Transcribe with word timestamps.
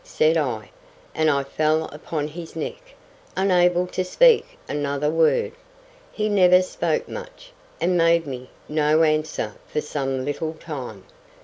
said 0.03 0.35
I, 0.35 0.71
and 1.13 1.29
I 1.29 1.43
fell 1.43 1.85
upon 1.93 2.29
his 2.29 2.55
neck, 2.55 2.95
unable 3.37 3.85
to 3.85 4.03
speak 4.03 4.57
another 4.67 5.11
word. 5.11 5.51
He 6.11 6.27
never 6.27 6.63
spoke 6.63 7.07
much, 7.07 7.51
and 7.79 7.95
made 7.95 8.25
me 8.25 8.49
no 8.67 9.03
answer 9.03 9.53
for 9.67 9.79
some 9.79 10.25
little 10.25 10.53
time. 10.55 11.03